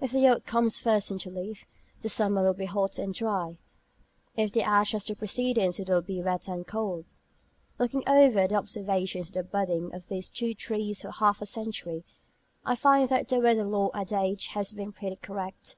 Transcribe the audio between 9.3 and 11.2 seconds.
the budding of these two trees for